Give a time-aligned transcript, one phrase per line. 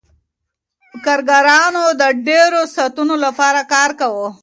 [1.05, 4.27] کارګرانو د ډیرو ساعتونو لپاره کار کاوه.